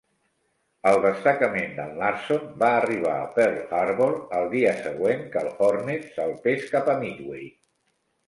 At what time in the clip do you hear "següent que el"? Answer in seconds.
4.85-5.53